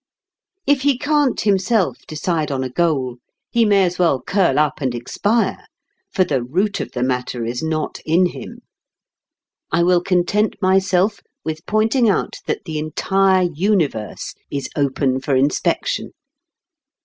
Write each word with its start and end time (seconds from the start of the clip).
If 0.65 0.81
he 0.81 0.97
can't 0.97 1.39
himself 1.41 1.99
decide 2.07 2.49
on 2.51 2.63
a 2.63 2.71
goal 2.71 3.17
he 3.51 3.65
may 3.65 3.83
as 3.85 3.99
well 3.99 4.19
curl 4.19 4.57
up 4.57 4.81
and 4.81 4.95
expire, 4.95 5.67
for 6.09 6.23
the 6.23 6.41
root 6.41 6.79
of 6.79 6.93
the 6.93 7.03
matter 7.03 7.45
is 7.45 7.61
not 7.61 7.99
in 8.03 8.25
him. 8.25 8.61
I 9.71 9.83
will 9.83 10.01
content 10.01 10.55
myself 10.59 11.19
with 11.45 11.67
pointing 11.67 12.09
out 12.09 12.37
that 12.47 12.63
the 12.65 12.79
entire 12.79 13.47
universe 13.53 14.33
is 14.49 14.71
open 14.75 15.19
for 15.21 15.35
inspection. 15.35 16.13